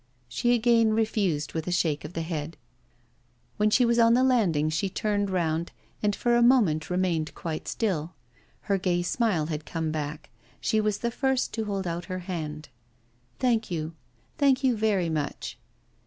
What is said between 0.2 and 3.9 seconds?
She again refused with a shake of the head. When she